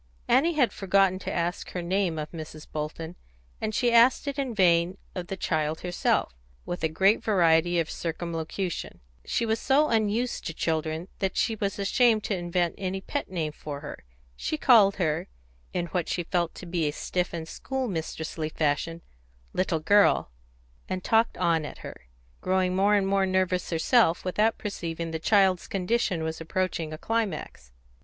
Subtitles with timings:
[0.27, 2.65] Annie had forgotten to ask her name of Mrs.
[2.67, 3.15] Bolton,
[3.61, 6.33] and she asked it in vain of the child herself,
[6.65, 11.77] with a great variety of circumlocution; she was so unused to children that she was
[11.77, 14.03] ashamed to invent any pet name for her;
[14.35, 15.27] she called her,
[15.71, 19.03] in what she felt to be a stiff and school mistressly fashion,
[19.53, 20.31] "Little Girl,"
[20.89, 22.07] and talked on at her,
[22.41, 26.97] growing more and more nervous herself without perceiving that the child's condition was approaching a
[26.97, 27.71] climax.